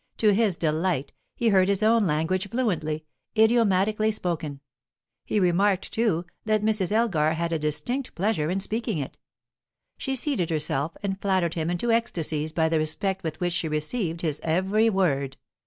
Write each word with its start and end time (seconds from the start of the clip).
To 0.17 0.33
his 0.33 0.57
delight, 0.57 1.13
he 1.35 1.49
heard 1.49 1.67
his 1.67 1.83
own 1.83 2.07
language 2.07 2.49
fluently, 2.49 3.05
idiomatically 3.37 4.11
spoken; 4.11 4.59
he 5.25 5.39
remarked, 5.39 5.91
too, 5.93 6.25
that 6.43 6.63
Mrs. 6.63 6.91
Elgar 6.91 7.33
had 7.33 7.53
a 7.53 7.59
distinct 7.59 8.15
pleasure 8.15 8.49
in 8.49 8.59
speaking 8.59 8.97
it. 8.97 9.19
She 9.99 10.15
seated 10.15 10.49
herself, 10.49 10.97
and 11.03 11.21
flattered 11.21 11.53
him 11.53 11.69
into 11.69 11.91
ecstasies 11.91 12.51
by 12.51 12.67
the 12.67 12.79
respect 12.79 13.21
with 13.23 13.39
which 13.39 13.53
she 13.53 13.67
received 13.67 14.21
his 14.23 14.39
every 14.43 14.89
word. 14.89 15.37